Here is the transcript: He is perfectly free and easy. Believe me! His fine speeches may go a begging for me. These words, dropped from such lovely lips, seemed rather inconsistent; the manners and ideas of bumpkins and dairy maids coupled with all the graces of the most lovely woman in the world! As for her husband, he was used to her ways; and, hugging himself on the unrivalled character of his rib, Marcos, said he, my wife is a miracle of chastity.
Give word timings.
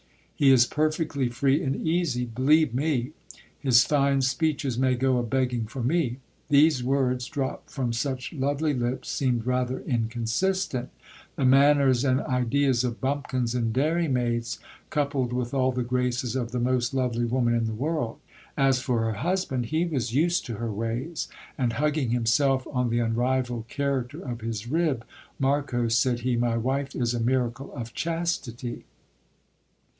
He 0.33 0.51
is 0.51 0.65
perfectly 0.65 1.29
free 1.29 1.61
and 1.61 1.75
easy. 1.75 2.25
Believe 2.25 2.73
me! 2.73 3.11
His 3.59 3.83
fine 3.83 4.23
speeches 4.23 4.75
may 4.75 4.95
go 4.95 5.17
a 5.19 5.23
begging 5.23 5.65
for 5.67 5.83
me. 5.83 6.17
These 6.49 6.83
words, 6.83 7.27
dropped 7.27 7.69
from 7.69 7.93
such 7.93 8.33
lovely 8.33 8.73
lips, 8.73 9.09
seemed 9.11 9.45
rather 9.45 9.81
inconsistent; 9.81 10.89
the 11.35 11.45
manners 11.45 12.03
and 12.03 12.19
ideas 12.21 12.83
of 12.83 12.99
bumpkins 12.99 13.53
and 13.53 13.71
dairy 13.71 14.07
maids 14.07 14.57
coupled 14.89 15.31
with 15.31 15.53
all 15.53 15.71
the 15.71 15.83
graces 15.83 16.35
of 16.35 16.49
the 16.51 16.59
most 16.59 16.95
lovely 16.95 17.25
woman 17.25 17.53
in 17.53 17.67
the 17.67 17.71
world! 17.75 18.17
As 18.57 18.79
for 18.79 19.01
her 19.01 19.13
husband, 19.19 19.67
he 19.67 19.85
was 19.85 20.15
used 20.15 20.47
to 20.47 20.55
her 20.55 20.71
ways; 20.71 21.27
and, 21.59 21.73
hugging 21.73 22.09
himself 22.09 22.65
on 22.71 22.89
the 22.89 22.97
unrivalled 22.97 23.67
character 23.67 24.19
of 24.27 24.41
his 24.41 24.67
rib, 24.67 25.05
Marcos, 25.37 25.95
said 25.95 26.21
he, 26.21 26.35
my 26.35 26.57
wife 26.57 26.95
is 26.95 27.13
a 27.13 27.19
miracle 27.19 27.71
of 27.75 27.93
chastity. 27.93 28.85